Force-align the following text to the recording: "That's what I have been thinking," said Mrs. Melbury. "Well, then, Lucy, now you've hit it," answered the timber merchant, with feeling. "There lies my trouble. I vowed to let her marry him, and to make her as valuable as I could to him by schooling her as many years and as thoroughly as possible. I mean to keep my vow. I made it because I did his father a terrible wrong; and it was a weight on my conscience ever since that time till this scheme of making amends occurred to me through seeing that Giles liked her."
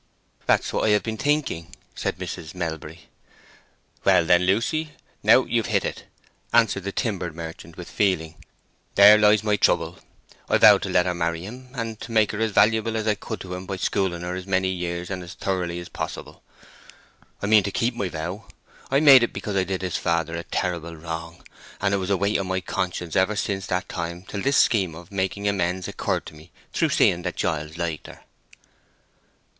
"That's 0.47 0.73
what 0.73 0.85
I 0.87 0.93
have 0.93 1.03
been 1.03 1.17
thinking," 1.19 1.75
said 1.93 2.17
Mrs. 2.17 2.55
Melbury. 2.55 3.07
"Well, 4.03 4.25
then, 4.25 4.47
Lucy, 4.47 4.93
now 5.21 5.43
you've 5.43 5.67
hit 5.67 5.85
it," 5.85 6.05
answered 6.51 6.85
the 6.85 6.91
timber 6.91 7.31
merchant, 7.31 7.77
with 7.77 7.87
feeling. 7.87 8.33
"There 8.95 9.19
lies 9.19 9.43
my 9.43 9.57
trouble. 9.57 9.99
I 10.49 10.57
vowed 10.57 10.81
to 10.81 10.89
let 10.89 11.05
her 11.05 11.13
marry 11.13 11.43
him, 11.45 11.69
and 11.75 11.99
to 12.01 12.11
make 12.11 12.31
her 12.31 12.39
as 12.39 12.49
valuable 12.49 12.97
as 12.97 13.05
I 13.05 13.13
could 13.13 13.39
to 13.41 13.53
him 13.53 13.67
by 13.67 13.75
schooling 13.75 14.21
her 14.23 14.33
as 14.33 14.47
many 14.47 14.69
years 14.69 15.11
and 15.11 15.21
as 15.21 15.35
thoroughly 15.35 15.77
as 15.79 15.87
possible. 15.87 16.41
I 17.39 17.45
mean 17.45 17.61
to 17.61 17.71
keep 17.71 17.93
my 17.93 18.09
vow. 18.09 18.45
I 18.89 19.01
made 19.01 19.21
it 19.21 19.33
because 19.33 19.55
I 19.55 19.65
did 19.65 19.83
his 19.83 19.97
father 19.97 20.35
a 20.35 20.43
terrible 20.45 20.95
wrong; 20.95 21.43
and 21.79 21.93
it 21.93 21.97
was 21.97 22.09
a 22.09 22.17
weight 22.17 22.39
on 22.39 22.47
my 22.47 22.61
conscience 22.61 23.15
ever 23.15 23.35
since 23.35 23.67
that 23.67 23.87
time 23.87 24.23
till 24.23 24.41
this 24.41 24.57
scheme 24.57 24.95
of 24.95 25.11
making 25.11 25.47
amends 25.47 25.87
occurred 25.87 26.25
to 26.25 26.33
me 26.33 26.51
through 26.73 26.89
seeing 26.89 27.21
that 27.21 27.35
Giles 27.35 27.77
liked 27.77 28.07
her." 28.07 28.21